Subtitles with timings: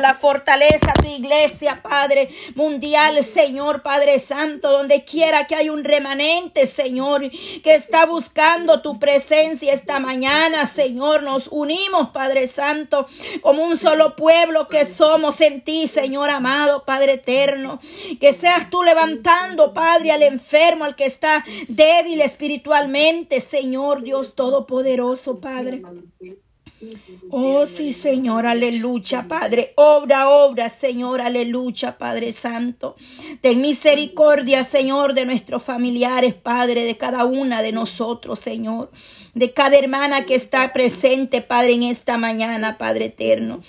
[0.00, 6.66] la fortaleza tu iglesia, Padre mundial, Señor, Padre Santo, donde quiera que hay un remanente,
[6.66, 11.24] Señor, que está buscando tu presencia esta mañana, Señor.
[11.24, 13.08] Nos unimos, Padre Santo,
[13.40, 17.80] como un solo pueblo que somos en ti, Señor amado, Padre eterno.
[18.20, 25.40] Que seas tú levantando, Padre, al enfermo, al que está débil espiritualmente, Señor Dios Todopoderoso,
[25.40, 25.82] Padre.
[27.30, 29.72] Oh sí, Señor, aleluya, Padre.
[29.76, 32.96] Obra, obra, Señor, aleluya, Padre Santo.
[33.40, 38.90] Ten misericordia, Señor, de nuestros familiares, Padre, de cada una de nosotros, Señor.
[39.34, 43.60] De cada hermana que está presente, Padre, en esta mañana, Padre eterno.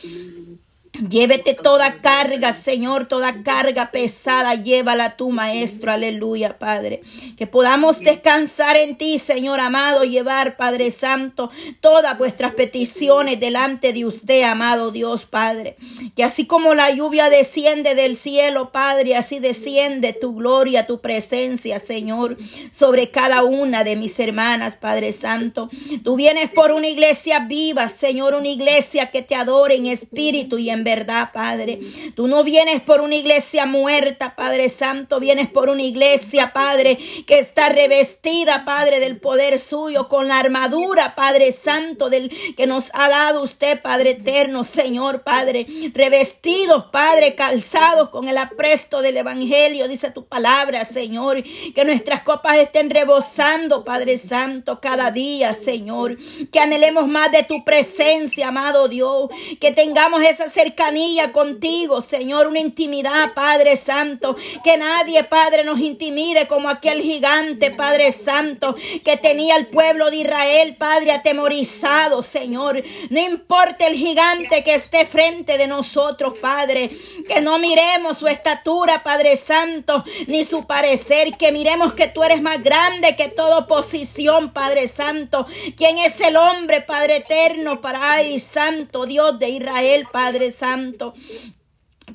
[1.07, 7.01] Llévete toda carga, Señor, toda carga pesada, llévala tu Maestro, aleluya, Padre.
[7.37, 14.05] Que podamos descansar en ti, Señor amado, llevar, Padre Santo, todas vuestras peticiones delante de
[14.05, 15.77] usted, amado Dios, Padre.
[16.17, 21.79] Que así como la lluvia desciende del cielo, Padre, así desciende tu gloria, tu presencia,
[21.79, 22.37] Señor,
[22.71, 25.69] sobre cada una de mis hermanas, Padre Santo.
[26.03, 30.69] Tú vienes por una iglesia viva, Señor, una iglesia que te adore en espíritu y
[30.69, 31.79] en verdad, Padre.
[32.15, 37.39] Tú no vienes por una iglesia muerta, Padre Santo, vienes por una iglesia, Padre, que
[37.39, 43.07] está revestida, Padre, del poder suyo, con la armadura, Padre Santo, del que nos ha
[43.09, 50.09] dado usted, Padre eterno, Señor, Padre, revestidos, Padre, calzados con el apresto del Evangelio, dice
[50.09, 51.43] tu palabra, Señor,
[51.75, 56.17] que nuestras copas estén rebosando, Padre Santo, cada día, Señor,
[56.51, 59.29] que anhelemos más de tu presencia, amado Dios,
[59.59, 65.79] que tengamos esa cercanía cercanía contigo, Señor, una intimidad, Padre Santo, que nadie, Padre, nos
[65.79, 72.83] intimide como aquel gigante, Padre Santo, que tenía el pueblo de Israel, Padre, atemorizado, Señor.
[73.09, 76.91] No importa el gigante que esté frente de nosotros, Padre,
[77.27, 82.43] que no miremos su estatura, Padre Santo, ni su parecer, que miremos que tú eres
[82.43, 85.47] más grande que toda oposición, Padre Santo.
[85.75, 90.58] ¿Quién es el hombre, Padre eterno, para ay, Santo Dios de Israel, Padre Santo?
[90.59, 91.13] Santo.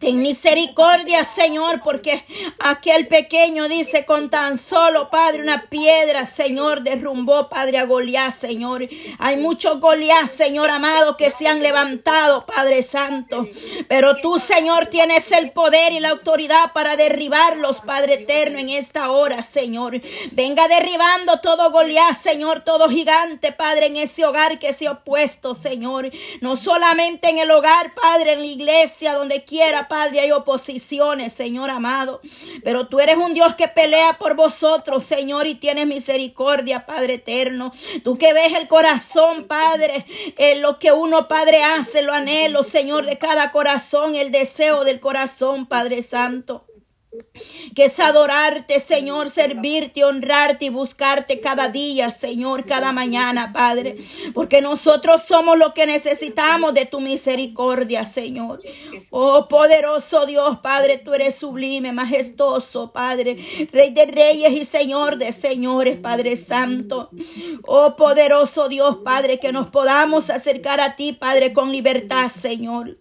[0.01, 2.25] Ten misericordia, Señor, porque
[2.59, 8.89] aquel pequeño dice con tan solo, Padre, una piedra, Señor, derrumbó, Padre, a Goliat, Señor.
[9.19, 13.49] Hay muchos Goliat, Señor amado, que se han levantado, Padre Santo.
[13.89, 19.11] Pero tú, Señor, tienes el poder y la autoridad para derribarlos, Padre eterno, en esta
[19.11, 20.01] hora, Señor.
[20.33, 25.55] Venga derribando todo Goliat, Señor, todo gigante, Padre, en ese hogar que se ha opuesto,
[25.55, 26.11] Señor.
[26.41, 31.71] No solamente en el hogar, Padre, en la iglesia, donde quiera, Padre, hay oposiciones, Señor
[31.71, 32.21] amado.
[32.63, 37.73] Pero tú eres un Dios que pelea por vosotros, Señor, y tienes misericordia, Padre eterno.
[38.03, 40.07] Tú que ves el corazón, Padre,
[40.37, 45.01] en lo que uno, Padre, hace, lo anhelo, Señor, de cada corazón, el deseo del
[45.01, 46.67] corazón, Padre Santo
[47.75, 53.97] que es adorarte, Señor, servirte, honrarte y buscarte cada día, Señor, cada mañana, Padre,
[54.33, 58.61] porque nosotros somos lo que necesitamos de tu misericordia, Señor.
[59.11, 63.39] Oh, poderoso Dios, Padre, tú eres sublime, majestuoso, Padre,
[63.73, 67.11] Rey de reyes y Señor de señores, Padre Santo.
[67.67, 72.99] Oh, poderoso Dios, Padre, que nos podamos acercar a ti, Padre, con libertad, Señor,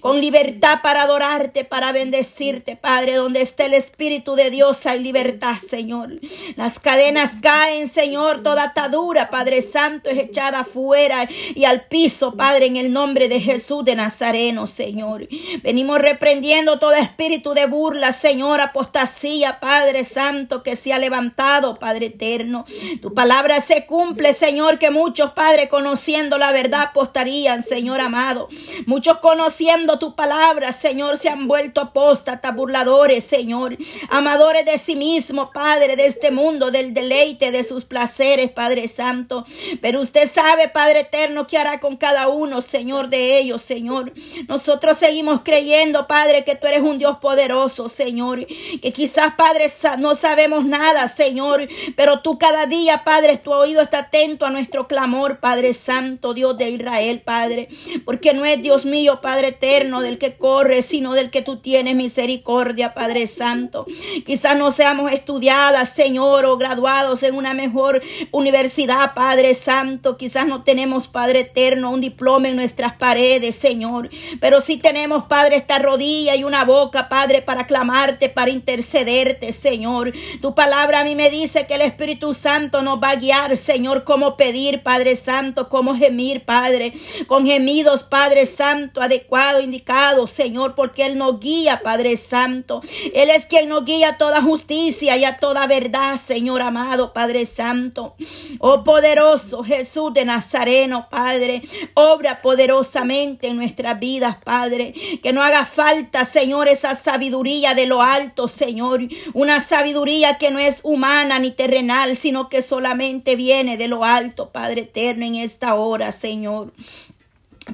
[0.00, 6.10] con libertad para adorarte, para bendecirte, Padre, donde el Espíritu de Dios hay libertad, Señor.
[6.56, 8.42] Las cadenas caen, Señor.
[8.42, 13.40] Toda atadura, Padre Santo, es echada afuera y al piso, Padre, en el nombre de
[13.40, 15.28] Jesús de Nazareno, Señor.
[15.62, 22.06] Venimos reprendiendo todo espíritu de burla, Señor, apostasía, Padre Santo, que se ha levantado, Padre
[22.06, 22.64] eterno.
[23.00, 28.48] Tu palabra se cumple, Señor, que muchos, Padre, conociendo la verdad, apostarían, Señor amado.
[28.86, 33.41] Muchos conociendo tu palabra, Señor, se han vuelto apóstatas, burladores, Señor.
[33.42, 33.76] Señor.
[34.08, 39.44] Amadores de sí mismo, Padre, de este mundo, del deleite de sus placeres, Padre Santo.
[39.80, 44.12] Pero usted sabe, Padre eterno, qué hará con cada uno, Señor, de ellos, Señor.
[44.46, 48.46] Nosotros seguimos creyendo, Padre, que tú eres un Dios poderoso, Señor.
[48.80, 49.66] Que quizás, Padre,
[49.98, 51.66] no sabemos nada, Señor.
[51.96, 56.56] Pero tú cada día, Padre, tu oído está atento a nuestro clamor, Padre Santo, Dios
[56.56, 57.68] de Israel, Padre.
[58.04, 61.96] Porque no es Dios mío, Padre eterno, del que corre, sino del que tú tienes
[61.96, 63.86] misericordia, Padre Santo.
[64.26, 70.16] Quizás no seamos estudiadas, Señor, o graduados en una mejor universidad, Padre Santo.
[70.16, 74.10] Quizás no tenemos, Padre eterno, un diploma en nuestras paredes, Señor.
[74.40, 80.12] Pero sí tenemos, Padre, esta rodilla y una boca, Padre, para clamarte, para intercederte, Señor.
[80.40, 84.04] Tu palabra a mí me dice que el Espíritu Santo nos va a guiar, Señor,
[84.04, 86.92] cómo pedir, Padre Santo, cómo gemir, Padre,
[87.26, 92.82] con gemidos, Padre Santo, adecuado, indicado, Señor, porque Él nos guía, Padre Santo.
[93.22, 97.46] Él es quien nos guía a toda justicia y a toda verdad, Señor amado, Padre
[97.46, 98.16] Santo.
[98.58, 101.62] Oh poderoso Jesús de Nazareno, Padre,
[101.94, 104.92] obra poderosamente en nuestras vidas, Padre.
[105.22, 109.02] Que no haga falta, Señor, esa sabiduría de lo alto, Señor.
[109.34, 114.50] Una sabiduría que no es humana ni terrenal, sino que solamente viene de lo alto,
[114.50, 116.72] Padre eterno, en esta hora, Señor.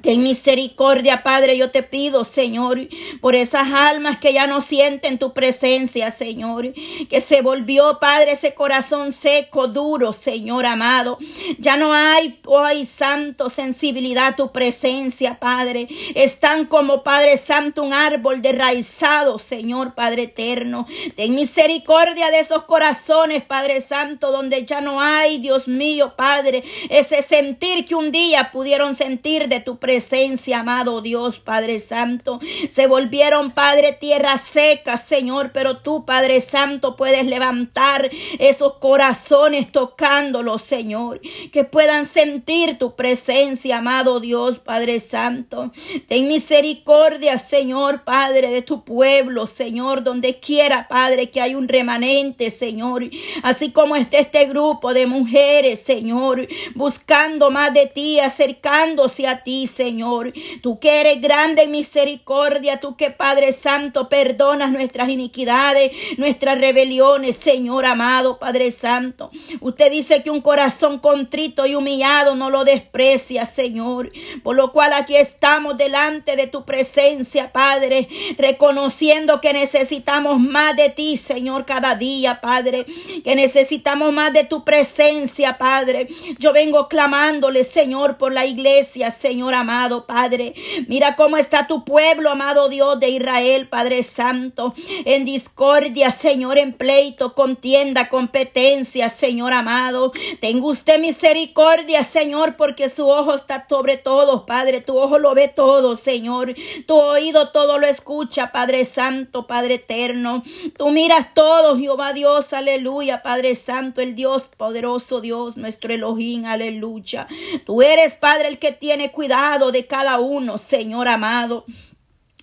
[0.03, 2.89] Ten misericordia, Padre, yo te pido, Señor,
[3.23, 6.75] por esas almas que ya no sienten tu presencia, Señor,
[7.09, 11.19] que se volvió, Padre, ese corazón seco, duro, Señor amado.
[11.59, 15.89] Ya no hay, hoy, Santo, sensibilidad a tu presencia, Padre.
[16.15, 20.87] Están como, Padre Santo, un árbol derraizado, Señor, Padre eterno.
[21.17, 27.23] Ten misericordia de esos corazones, Padre Santo, donde ya no hay, Dios mío, Padre, ese
[27.23, 32.41] sentir que un día pudieron sentir de tu presencia, amado Dios, Padre Santo.
[32.71, 40.63] Se volvieron, Padre, tierra seca, Señor, pero tú, Padre Santo, puedes levantar esos corazones tocándolos,
[40.63, 41.21] Señor,
[41.53, 45.73] que puedan sentir tu presencia, amado Dios, Padre Santo.
[46.07, 52.51] Ten misericordia, Señor, Padre, de tu pueblo, Señor, donde quiera, Padre, que hay un remanente,
[52.51, 53.09] Señor,
[53.43, 59.67] así como esté este grupo de mujeres, Señor, buscando más de ti, acercándose a ti,
[59.69, 60.33] Señor.
[60.63, 67.37] Tú que eres grande en misericordia, tú que Padre Santo perdonas nuestras iniquidades, nuestras rebeliones,
[67.37, 69.31] Señor amado, Padre Santo.
[69.61, 74.13] Usted dice que un corazón contrito y humillado no lo desprecia, Señor.
[74.43, 80.91] Por lo cual aquí estamos delante de tu presencia, Padre, reconociendo que necesitamos más de
[80.91, 82.87] ti, Señor, cada día, Padre,
[83.25, 86.09] que necesitamos más de tu presencia, Padre.
[86.39, 90.55] Yo vengo clamándole, Señor, por la iglesia, Señor amado Padre.
[90.87, 94.75] Mira cómo está tu pueblo, amado Dios de Israel, Padre Santo,
[95.05, 100.13] en discordia, Señor, en pleito, contienda, competencia, Señor amado.
[100.41, 104.81] Tenga usted misericordia, Señor, porque su ojo está sobre todo, Padre.
[104.81, 106.55] Tu ojo lo ve todo, Señor.
[106.87, 110.43] Tu oído todo lo escucha, Padre Santo, Padre eterno.
[110.77, 117.27] Tú miras todo, Jehová Dios, aleluya, Padre Santo, el Dios poderoso, Dios, nuestro Elohim, aleluya.
[117.65, 121.65] Tú eres, Padre, el que tiene cuidado de cada uno, Señor amado.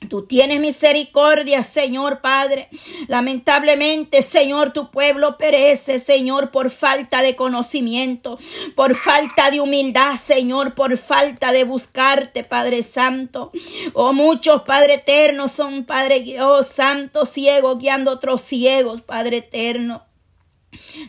[0.10, 2.70] Tú tienes misericordia, Señor Padre.
[3.08, 8.38] Lamentablemente, Señor, tu pueblo perece, Señor, por falta de conocimiento,
[8.76, 13.52] por falta de humildad, Señor, por falta de buscarte, Padre Santo.
[13.94, 20.05] Oh, muchos, Padre Eterno, son, Padre, oh, Santo, ciegos, guiando otros ciegos, Padre Eterno.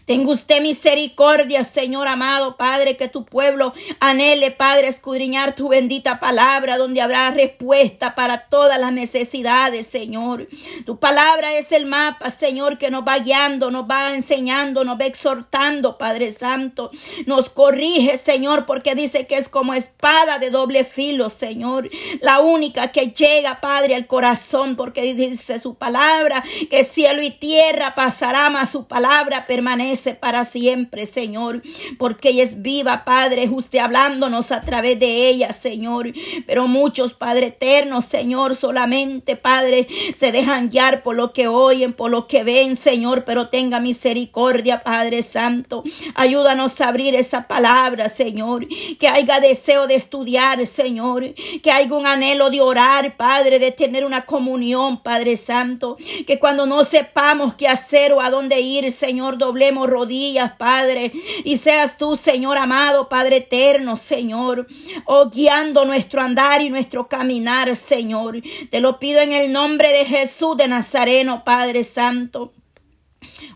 [0.04, 6.78] Tenga usted misericordia, Señor amado Padre, que tu pueblo anhele, Padre, escudriñar tu bendita palabra,
[6.78, 10.48] donde habrá respuesta para todas las necesidades, Señor.
[10.84, 15.06] Tu palabra es el mapa, Señor, que nos va guiando, nos va enseñando, nos va
[15.06, 16.90] exhortando, Padre Santo.
[17.26, 21.88] Nos corrige, Señor, porque dice que es como espada de doble filo, Señor.
[22.20, 27.94] La única que llega, Padre, al corazón, porque dice su palabra, que cielo y tierra
[27.94, 31.62] pasará, más su palabra permanece para siempre, Señor,
[31.96, 36.12] porque ella es viva, Padre, usted hablándonos a través de ella, Señor.
[36.46, 42.10] Pero muchos, Padre eterno, Señor, solamente, Padre, se dejan guiar por lo que oyen, por
[42.10, 45.84] lo que ven, Señor, pero tenga misericordia, Padre Santo.
[46.14, 48.68] Ayúdanos a abrir esa palabra, Señor,
[49.00, 54.04] que haya deseo de estudiar, Señor, que haya un anhelo de orar, Padre, de tener
[54.04, 59.35] una comunión, Padre Santo, que cuando no sepamos qué hacer o a dónde ir, Señor,
[59.38, 61.12] doblemos rodillas, Padre,
[61.44, 64.66] y seas tú, Señor amado, Padre eterno, Señor,
[65.04, 68.42] oh guiando nuestro andar y nuestro caminar, Señor.
[68.70, 72.52] Te lo pido en el nombre de Jesús de Nazareno, Padre Santo.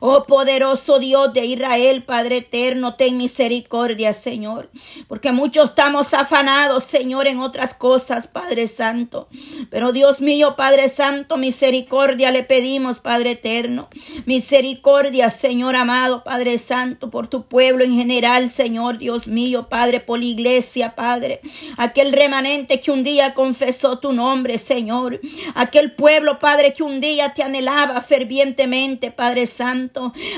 [0.01, 4.71] Oh poderoso Dios de Israel, Padre eterno, ten misericordia, Señor.
[5.09, 9.29] Porque muchos estamos afanados, Señor, en otras cosas, Padre Santo.
[9.71, 13.89] Pero Dios mío, Padre Santo, misericordia le pedimos, Padre eterno.
[14.27, 20.19] Misericordia, Señor amado, Padre Santo, por tu pueblo en general, Señor, Dios mío, Padre, por
[20.19, 21.41] la iglesia, Padre.
[21.77, 25.21] Aquel remanente que un día confesó tu nombre, Señor.
[25.55, 29.70] Aquel pueblo, Padre, que un día te anhelaba fervientemente, Padre Santo.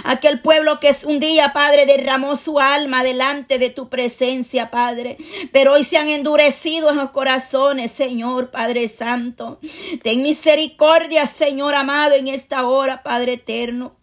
[0.04, 5.16] Aquel pueblo que un día, Padre, derramó su alma delante de tu presencia, Padre.
[5.52, 9.58] Pero hoy se han endurecido en los corazones, Señor, Padre Santo.
[10.02, 14.01] Ten misericordia, Señor amado, en esta hora, Padre eterno.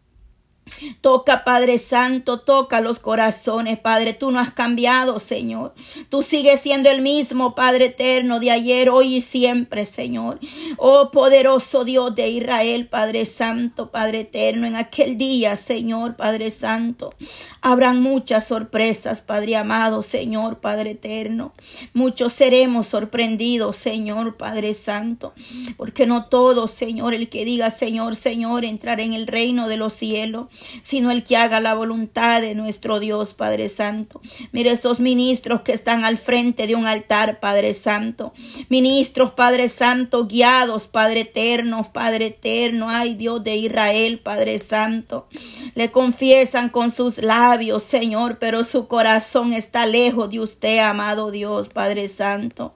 [1.01, 4.13] Toca, Padre Santo, toca los corazones, Padre.
[4.13, 5.73] Tú no has cambiado, Señor.
[6.09, 10.39] Tú sigues siendo el mismo, Padre eterno, de ayer, hoy y siempre, Señor.
[10.77, 17.13] Oh poderoso Dios de Israel, Padre Santo, Padre eterno, en aquel día, Señor, Padre Santo,
[17.61, 21.53] habrán muchas sorpresas, Padre amado, Señor, Padre eterno.
[21.93, 25.33] Muchos seremos sorprendidos, Señor, Padre Santo,
[25.77, 29.93] porque no todos, Señor, el que diga, Señor, Señor, entrar en el reino de los
[29.93, 30.47] cielos
[30.81, 34.21] sino el que haga la voluntad de nuestro Dios, Padre Santo.
[34.51, 38.33] Mire esos ministros que están al frente de un altar, Padre Santo.
[38.69, 45.27] Ministros, Padre Santo, guiados, Padre eterno, Padre eterno, ay Dios de Israel, Padre Santo.
[45.75, 51.67] Le confiesan con sus labios, Señor, pero su corazón está lejos de usted, amado Dios,
[51.69, 52.73] Padre Santo.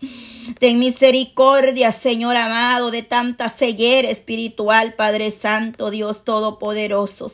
[0.59, 7.29] Ten misericordia, Señor amado, de tanta ceguera espiritual, Padre Santo, Dios Todopoderoso,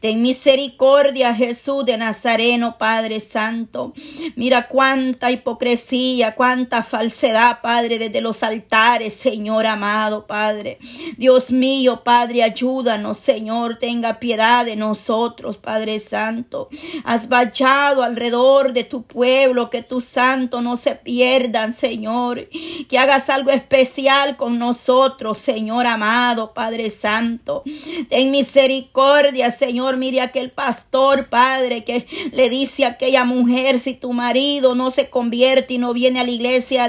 [0.00, 3.92] Ten misericordia, Jesús de Nazareno, Padre Santo.
[4.36, 10.78] Mira cuánta hipocresía, cuánta falsedad, Padre, desde los altares, Señor amado, Padre.
[11.16, 16.68] Dios mío, Padre, ayúdanos, Señor, tenga piedad de nosotros, Padre Santo.
[17.04, 22.48] Has vallado alrededor de tu pueblo, que tu santo no se pierdan, Señor.
[22.88, 27.62] Que hagas algo especial con nosotros, Señor amado, Padre Santo.
[28.08, 29.96] Ten misericordia Señor.
[29.96, 35.10] Mire aquel pastor, Padre, que le dice a aquella mujer, si tu marido no se
[35.10, 36.88] convierte y no viene a la iglesia,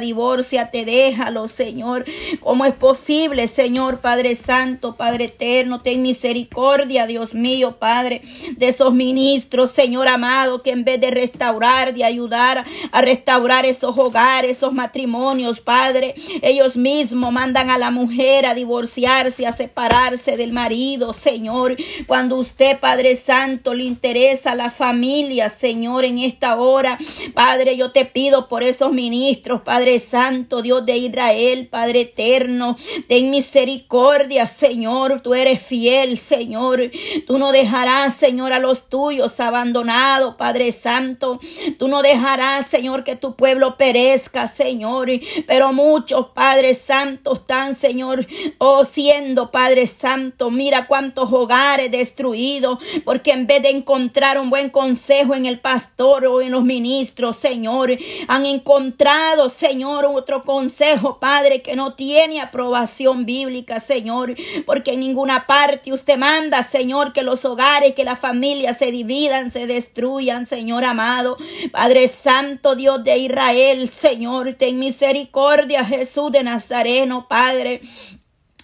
[0.72, 2.06] te déjalo, Señor.
[2.40, 5.82] ¿Cómo es posible, Señor, Padre Santo, Padre Eterno?
[5.82, 8.22] Ten misericordia, Dios mío, Padre,
[8.56, 13.98] de esos ministros, Señor amado, que en vez de restaurar, de ayudar a restaurar esos
[13.98, 20.54] hogares, esos matrimonios, Padre, ellos mismos mandan a la mujer a divorciarse, a separarse del
[20.54, 21.76] marido, Señor.
[22.08, 26.98] Cuando usted, Padre Santo, le interesa la familia, Señor, en esta hora.
[27.34, 32.78] Padre, yo te pido por esos ministros, Padre Santo, Dios de Israel, Padre eterno,
[33.08, 35.22] ten misericordia, Señor.
[35.22, 36.92] Tú eres fiel, Señor.
[37.28, 41.40] Tú no dejarás, Señor, a los tuyos abandonados, Padre Santo.
[41.78, 45.10] Tú no dejarás, Señor, que tu pueblo perezca, Señor.
[45.48, 48.28] Pero muchos, Padre Santo, están, Señor,
[48.58, 50.52] oh, siendo, Padre Santo.
[50.52, 56.26] Mira cuántos hogares destruidos porque en vez de encontrar un buen consejo en el pastor
[56.28, 57.92] o en los ministros, Señor,
[58.28, 65.48] han encontrado, Señor, otro consejo, Padre, que no tiene aprobación bíblica, Señor, porque en ninguna
[65.48, 70.86] parte usted manda, Señor, que los hogares, que las familias se dividan, se destruyan, Señor
[70.86, 71.38] amado.
[71.72, 77.82] Padre Santo, Dios de Israel, Señor, ten misericordia, Jesús de Nazareno, Padre.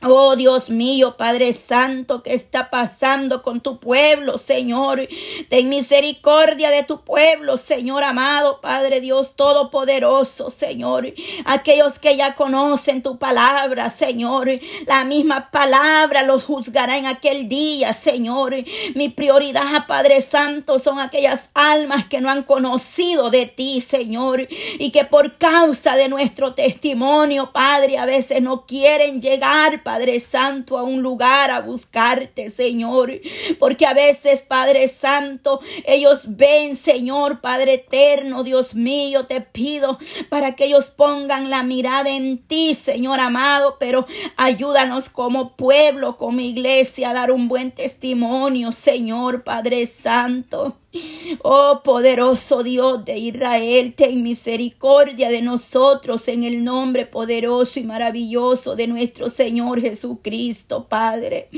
[0.01, 5.05] Oh Dios mío, Padre Santo, ¿qué está pasando con tu pueblo, Señor?
[5.49, 11.13] Ten misericordia de tu pueblo, Señor amado, Padre Dios Todopoderoso, Señor.
[11.43, 14.49] Aquellos que ya conocen tu palabra, Señor.
[14.87, 18.55] La misma palabra los juzgará en aquel día, Señor.
[18.95, 24.47] Mi prioridad, Padre Santo, son aquellas almas que no han conocido de ti, Señor.
[24.77, 30.77] Y que por causa de nuestro testimonio, Padre, a veces no quieren llegar, Padre Santo,
[30.77, 33.11] a un lugar a buscarte, Señor.
[33.57, 39.97] Porque a veces, Padre Santo, ellos ven, Señor, Padre eterno, Dios mío, te pido
[40.29, 44.05] para que ellos pongan la mirada en ti, Señor amado, pero
[44.37, 50.77] ayúdanos como pueblo, como iglesia, a dar un buen testimonio, Señor, Padre Santo.
[51.43, 58.75] Oh poderoso Dios de Israel, ten misericordia de nosotros en el nombre poderoso y maravilloso
[58.75, 61.49] de nuestro Señor Jesucristo, Padre.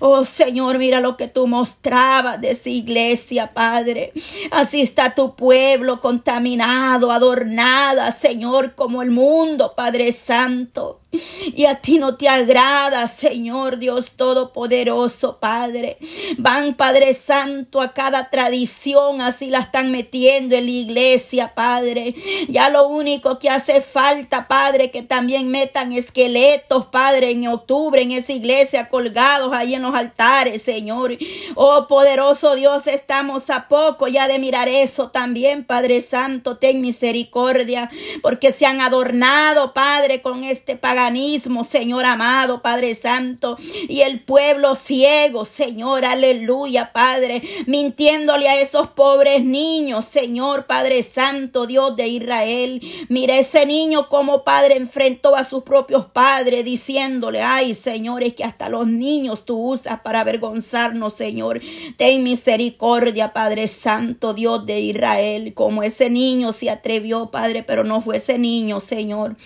[0.00, 4.12] Oh Señor, mira lo que tú mostrabas de esa iglesia, Padre.
[4.50, 11.00] Así está tu pueblo contaminado, adornada, Señor, como el mundo, Padre Santo.
[11.10, 15.96] Y a ti no te agrada, Señor Dios Todopoderoso, Padre.
[16.36, 22.14] Van, Padre Santo, a cada tradición, así la están metiendo en la iglesia, Padre.
[22.48, 28.12] Ya lo único que hace falta, Padre, que también metan esqueletos, Padre, en octubre en
[28.12, 31.16] esa iglesia colgados ahí en los altares, Señor.
[31.54, 36.58] Oh, poderoso Dios, estamos a poco ya de mirar eso también, Padre Santo.
[36.58, 43.56] Ten misericordia, porque se han adornado, Padre, con este paganismo, Señor amado, Padre Santo,
[43.88, 51.68] y el pueblo ciego, Señor, aleluya, Padre, mintiéndole a esos pobres niños, Señor, Padre Santo,
[51.68, 52.82] Dios de Israel.
[53.08, 58.42] Mira ese niño como Padre enfrentó a sus propios padres, diciéndole, ay, Señor, es que
[58.42, 61.60] hasta los niños tú usas para avergonzarnos, Señor.
[61.96, 68.00] Ten misericordia, Padre Santo, Dios de Israel, como ese niño se atrevió, Padre, pero no
[68.00, 69.36] fue ese niño, Señor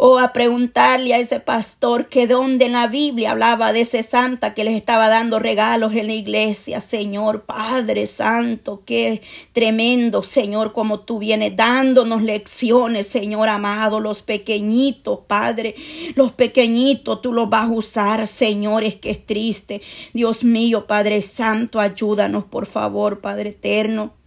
[0.00, 4.54] o a preguntarle a ese pastor que donde en la Biblia hablaba de ese santa
[4.54, 11.00] que les estaba dando regalos en la iglesia, Señor Padre Santo, qué tremendo, Señor, como
[11.00, 15.74] tú vienes dándonos lecciones, Señor amado, los pequeñitos, Padre,
[16.14, 19.82] los pequeñitos tú los vas a usar, Señor, es que es triste.
[20.12, 24.17] Dios mío, Padre Santo, ayúdanos, por favor, Padre eterno.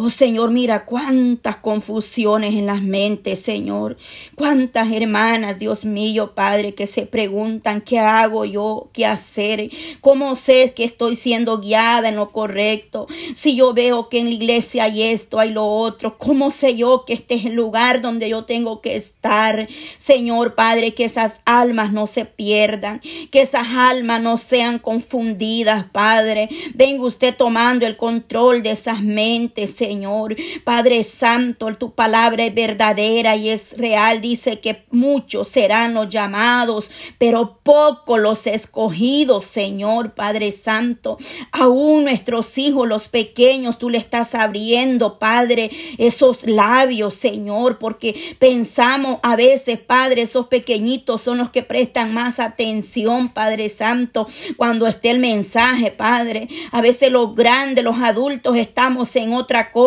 [0.00, 3.96] Oh Señor, mira cuántas confusiones en las mentes, Señor.
[4.36, 8.90] Cuántas hermanas, Dios mío, Padre, que se preguntan, ¿qué hago yo?
[8.92, 9.72] ¿Qué hacer?
[10.00, 13.08] ¿Cómo sé que estoy siendo guiada en lo correcto?
[13.34, 17.04] Si yo veo que en la iglesia hay esto, hay lo otro, ¿cómo sé yo
[17.04, 19.68] que este es el lugar donde yo tengo que estar?
[19.96, 23.00] Señor, Padre, que esas almas no se pierdan,
[23.32, 26.48] que esas almas no sean confundidas, Padre.
[26.76, 29.87] Venga usted tomando el control de esas mentes, Señor.
[29.88, 30.36] Señor.
[30.64, 34.20] Padre Santo, tu palabra es verdadera y es real.
[34.20, 41.16] Dice que muchos serán los llamados, pero pocos los escogidos, Señor, Padre Santo.
[41.52, 49.20] Aún nuestros hijos, los pequeños, tú le estás abriendo, Padre, esos labios, Señor, porque pensamos
[49.22, 54.28] a veces, Padre, esos pequeñitos son los que prestan más atención, Padre Santo,
[54.58, 56.48] cuando esté el mensaje, Padre.
[56.72, 59.77] A veces los grandes, los adultos, estamos en otra cosa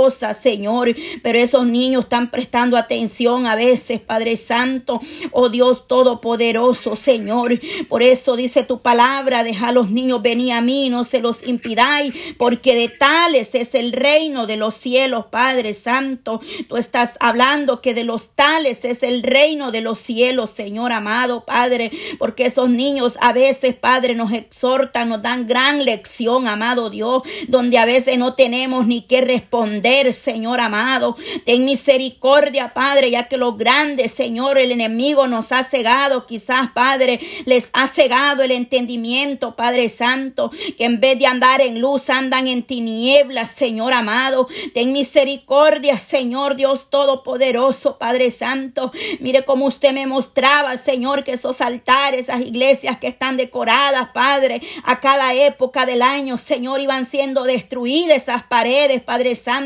[0.42, 7.60] Señor, pero esos niños están prestando atención a veces, Padre Santo, oh Dios Todopoderoso, Señor.
[7.90, 11.46] Por eso dice tu palabra, deja a los niños venir a mí, no se los
[11.46, 16.42] impidáis, porque de tales es el reino de los cielos, Padre Santo.
[16.70, 21.44] Tú estás hablando que de los tales es el reino de los cielos, Señor amado,
[21.46, 27.24] Padre, porque esos niños a veces, Padre, nos exhortan, nos dan gran lección, amado Dios,
[27.48, 29.71] donde a veces no tenemos ni qué responder
[30.12, 31.16] Señor amado.
[31.46, 36.26] Ten misericordia, Padre, ya que lo grande, Señor, el enemigo nos ha cegado.
[36.26, 41.80] Quizás, Padre, les ha cegado el entendimiento, Padre Santo, que en vez de andar en
[41.80, 44.48] luz, andan en tinieblas, Señor amado.
[44.74, 48.92] Ten misericordia, Señor Dios Todopoderoso, Padre Santo.
[49.20, 54.62] Mire cómo usted me mostraba, Señor, que esos altares, esas iglesias que están decoradas, Padre,
[54.84, 59.61] a cada época del año, Señor, iban siendo destruidas esas paredes, Padre Santo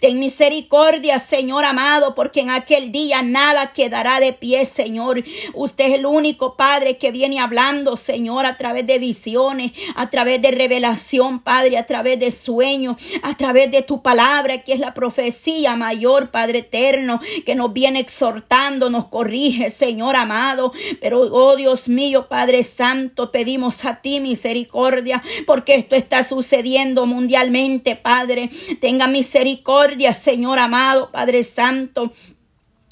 [0.00, 5.24] Ten misericordia, Señor amado, porque en aquel día nada quedará de pie, Señor.
[5.54, 10.42] Usted es el único Padre que viene hablando, Señor, a través de visiones, a través
[10.42, 14.92] de revelación, Padre, a través de sueños, a través de tu palabra, que es la
[14.92, 20.72] profecía mayor, Padre eterno, que nos viene exhortando, nos corrige, Señor amado.
[21.00, 27.96] Pero, oh Dios mío, Padre Santo, pedimos a ti misericordia, porque esto está sucediendo mundialmente,
[27.96, 28.50] Padre.
[28.80, 32.12] Tenga misericordia misericordia, Señor amado, Padre Santo.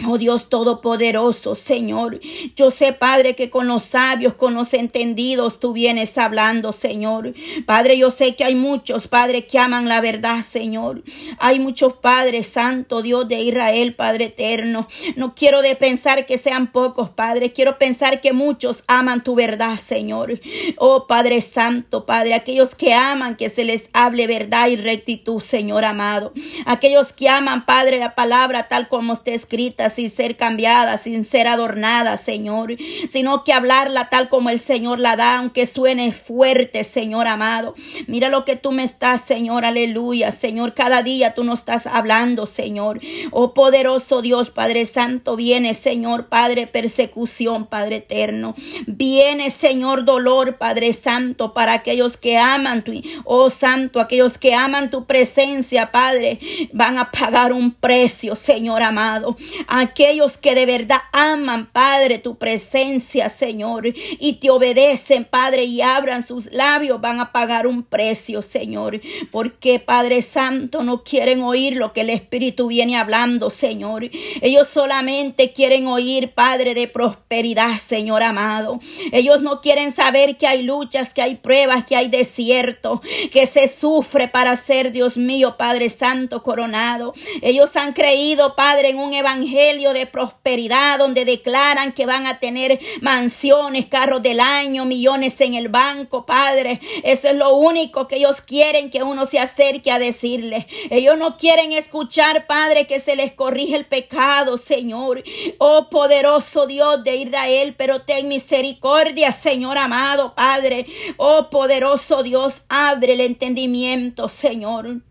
[0.07, 2.21] Oh Dios Todopoderoso, Señor,
[2.55, 7.35] yo sé, Padre, que con los sabios, con los entendidos, tú vienes hablando, Señor.
[7.67, 11.03] Padre, yo sé que hay muchos, Padre, que aman la verdad, Señor.
[11.41, 14.87] Hay muchos Padres, Santo Dios de Israel, Padre eterno.
[15.17, 17.53] No quiero de pensar que sean pocos, Padre.
[17.53, 20.39] Quiero pensar que muchos aman tu verdad, Señor.
[20.77, 25.85] Oh Padre Santo, Padre, aquellos que aman que se les hable verdad y rectitud, Señor
[25.85, 26.33] amado.
[26.67, 31.47] Aquellos que aman, Padre, la palabra tal como está escrita sin ser cambiada, sin ser
[31.47, 32.77] adornada, Señor,
[33.09, 37.75] sino que hablarla tal como el Señor la da, aunque suene fuerte, Señor amado.
[38.07, 42.47] Mira lo que tú me estás, Señor, aleluya, Señor, cada día tú nos estás hablando,
[42.47, 43.01] Señor.
[43.31, 48.55] Oh poderoso Dios, Padre Santo, viene, Señor, Padre, persecución, Padre eterno.
[48.87, 52.93] Viene, Señor, dolor, Padre Santo, para aquellos que aman tu,
[53.25, 56.39] oh Santo, aquellos que aman tu presencia, Padre,
[56.73, 59.37] van a pagar un precio, Señor amado
[59.79, 66.27] aquellos que de verdad aman, Padre, tu presencia, Señor, y te obedecen, Padre, y abran
[66.27, 71.93] sus labios, van a pagar un precio, Señor, porque, Padre Santo, no quieren oír lo
[71.93, 74.11] que el Espíritu viene hablando, Señor.
[74.41, 78.81] Ellos solamente quieren oír, Padre, de prosperidad, Señor amado.
[79.13, 83.01] Ellos no quieren saber que hay luchas, que hay pruebas, que hay desierto,
[83.33, 87.15] que se sufre para ser, Dios mío, Padre Santo coronado.
[87.43, 92.81] Ellos han creído, Padre, en un evangelio de prosperidad donde declaran que van a tener
[93.03, 96.81] mansiones, carros del año, millones en el banco, Padre.
[97.05, 100.65] Eso es lo único que ellos quieren que uno se acerque a decirles.
[100.89, 105.23] Ellos no quieren escuchar, Padre, que se les corrige el pecado, Señor.
[105.59, 110.87] Oh poderoso Dios de Israel, pero ten misericordia, Señor amado, Padre.
[111.19, 115.03] Oh poderoso Dios, abre el entendimiento, Señor.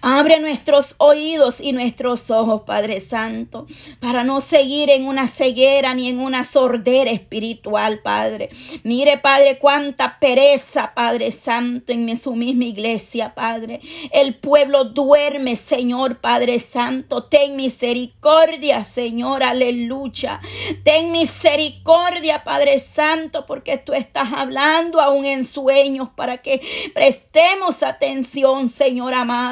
[0.00, 3.66] Abre nuestros oídos y nuestros ojos, Padre Santo,
[4.00, 8.50] para no seguir en una ceguera ni en una sordera espiritual, Padre.
[8.82, 13.80] Mire, Padre, cuánta pereza, Padre Santo, en su misma iglesia, Padre.
[14.10, 17.24] El pueblo duerme, Señor, Padre Santo.
[17.24, 20.40] Ten misericordia, Señor, aleluya.
[20.82, 26.60] Ten misericordia, Padre Santo, porque tú estás hablando aún en sueños para que
[26.94, 29.51] prestemos atención, Señor amado.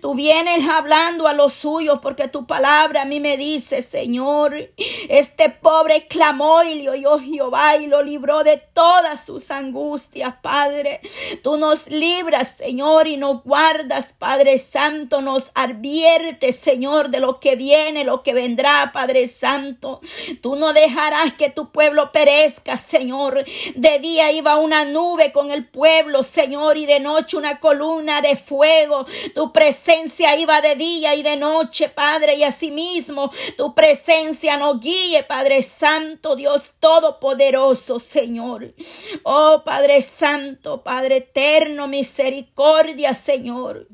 [0.00, 4.70] Tú vienes hablando a los suyos porque tu palabra a mí me dice, Señor,
[5.08, 11.00] este pobre clamó y le oyó Jehová y lo libró de todas sus angustias, Padre.
[11.42, 17.56] Tú nos libras, Señor, y nos guardas, Padre Santo, nos adviertes, Señor, de lo que
[17.56, 20.00] viene, lo que vendrá, Padre Santo.
[20.42, 23.44] Tú no dejarás que tu pueblo perezca, Señor.
[23.74, 28.36] De día iba una nube con el pueblo, Señor, y de noche una columna de
[28.36, 29.06] fuego.
[29.34, 35.24] Tu presencia iba de día y de noche, Padre, y asimismo tu presencia nos guíe,
[35.24, 38.74] Padre Santo, Dios Todopoderoso, Señor.
[39.22, 43.88] Oh, Padre Santo, Padre Eterno, misericordia, Señor.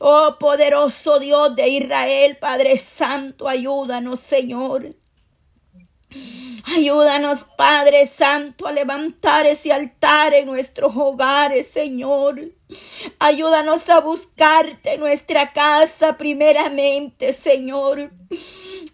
[0.00, 4.94] Oh, poderoso Dios de Israel, Padre Santo, ayúdanos, Señor.
[6.66, 12.40] Ayúdanos, Padre Santo, a levantar ese altar en nuestros hogares, Señor.
[13.18, 18.10] Ayúdanos a buscarte nuestra casa primeramente, Señor.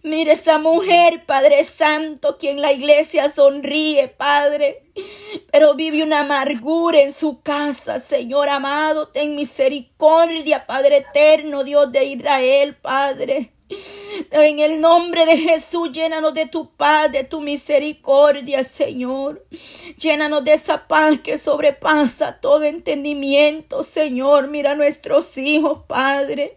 [0.03, 4.83] Mire esa mujer, Padre Santo, quien la iglesia sonríe, Padre,
[5.53, 9.09] pero vive una amargura en su casa, Señor amado.
[9.09, 13.53] Ten misericordia, Padre eterno, Dios de Israel, Padre.
[14.31, 19.45] En el nombre de Jesús, llénanos de tu paz, de tu misericordia, Señor.
[19.97, 24.49] Llénanos de esa paz que sobrepasa todo entendimiento, Señor.
[24.49, 26.51] Mira a nuestros hijos, Padre.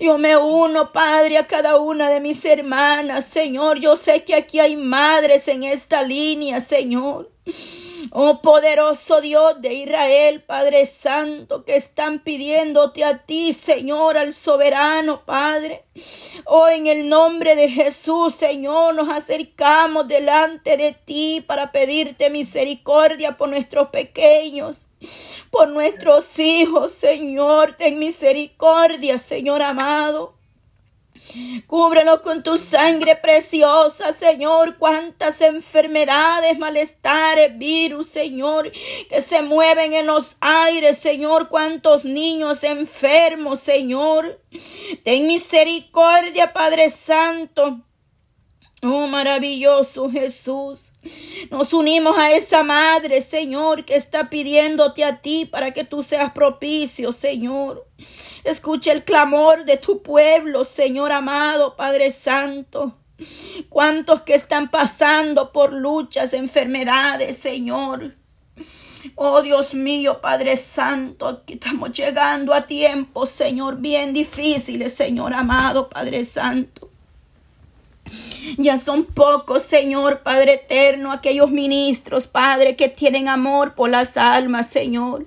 [0.00, 3.80] Yo me uno, Padre, a cada una de mis hermanas, Señor.
[3.80, 7.30] Yo sé que aquí hay madres en esta línea, Señor.
[8.16, 15.24] Oh poderoso Dios de Israel, Padre Santo, que están pidiéndote a ti, Señor, al soberano,
[15.24, 15.82] Padre.
[16.44, 23.36] Oh, en el nombre de Jesús, Señor, nos acercamos delante de ti para pedirte misericordia
[23.36, 24.86] por nuestros pequeños
[25.50, 27.74] por nuestros hijos, Señor.
[27.76, 30.34] Ten misericordia, Señor amado.
[31.66, 34.76] Cúbrenos con tu sangre preciosa, Señor.
[34.78, 38.70] Cuántas enfermedades, malestares, virus, Señor,
[39.08, 41.48] que se mueven en los aires, Señor.
[41.48, 44.40] Cuántos niños enfermos, Señor.
[45.02, 47.80] Ten misericordia, Padre Santo.
[48.82, 50.93] Oh, maravilloso Jesús.
[51.50, 56.32] Nos unimos a esa madre, Señor, que está pidiéndote a ti para que tú seas
[56.32, 57.86] propicio, Señor.
[58.44, 62.96] Escucha el clamor de tu pueblo, Señor amado, Padre Santo.
[63.68, 68.14] Cuántos que están pasando por luchas, enfermedades, Señor.
[69.14, 75.90] Oh Dios mío, Padre Santo, aquí estamos llegando a tiempos, Señor, bien difíciles, Señor amado,
[75.90, 76.83] Padre Santo.
[78.58, 84.68] Ya son pocos, Señor Padre eterno, aquellos ministros, Padre, que tienen amor por las almas,
[84.68, 85.26] Señor.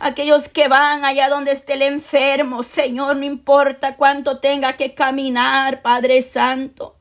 [0.00, 5.82] Aquellos que van allá donde esté el enfermo, Señor, no importa cuánto tenga que caminar,
[5.82, 6.96] Padre Santo.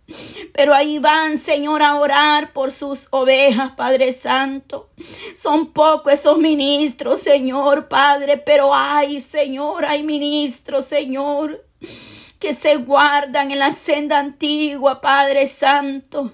[0.53, 4.89] Pero ahí van, Señor, a orar por sus ovejas, Padre Santo.
[5.33, 11.63] Son pocos esos ministros, Señor, Padre, pero hay, Señor, hay ministros, Señor
[12.41, 16.33] que se guardan en la senda antigua, Padre Santo.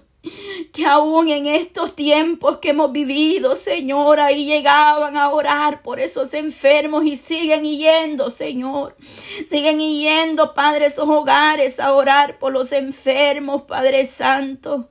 [0.73, 6.33] que aún en estos tiempos que hemos vivido, Señor, ahí llegaban a orar por esos
[6.33, 8.95] enfermos y siguen yendo, Señor.
[9.45, 14.89] Siguen yendo, Padre, esos hogares a orar por los enfermos, Padre Santo.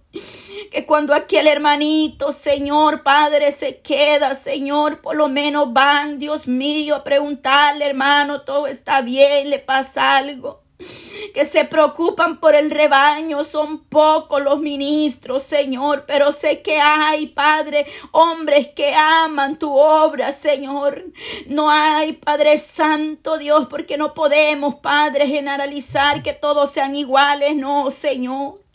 [0.71, 6.95] Que cuando aquel hermanito, Señor, Padre, se queda, Señor, por lo menos van, Dios mío,
[6.95, 10.66] a preguntarle, hermano, todo está bien, le pasa algo
[11.35, 13.45] que se preocupan por el rebaño.
[13.45, 20.33] Son pocos los ministros, Señor, pero sé que hay, Padre, hombres que aman tu obra,
[20.33, 21.05] Señor.
[21.47, 27.91] No hay, Padre Santo Dios, porque no podemos, Padre, generalizar que todos sean iguales, no,
[27.91, 28.66] Señor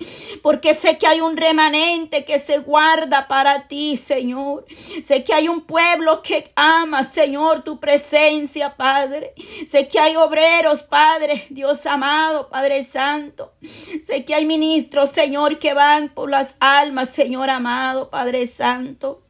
[0.42, 4.66] porque sé que hay un remanente que se guarda para ti, Señor.
[5.04, 9.34] Sé que hay un pueblo que ama, Señor, tu presencia, Padre.
[9.68, 13.54] Sé que hay obreros, Padre, Dios amado, Padre Santo.
[14.02, 19.22] Sé que hay ministros, Señor, que van por las almas, Señor amado, Padre Santo.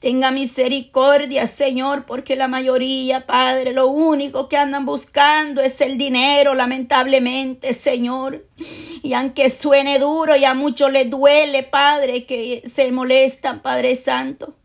[0.00, 6.54] Tenga misericordia, Señor, porque la mayoría, Padre, lo único que andan buscando es el dinero,
[6.54, 8.46] lamentablemente, Señor.
[9.02, 14.57] Y aunque suene duro y a muchos les duele, Padre, que se molestan, Padre Santo.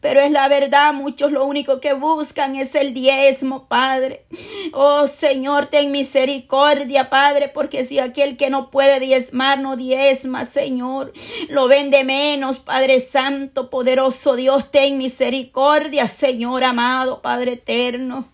[0.00, 4.26] Pero es la verdad, muchos lo único que buscan es el diezmo, Padre.
[4.72, 11.12] Oh Señor, ten misericordia, Padre, porque si aquel que no puede diezmar no diezma, Señor,
[11.48, 18.28] lo vende menos, Padre Santo, poderoso Dios, ten misericordia, Señor amado, Padre eterno.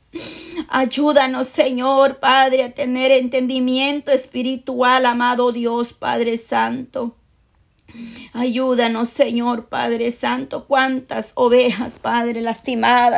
[0.69, 7.15] Ayúdanos, Señor, Padre, a tener entendimiento espiritual, amado Dios, Padre Santo.
[8.33, 13.01] Ayúdanos, Señor Padre Santo, cuántas ovejas, Padre, lastimadas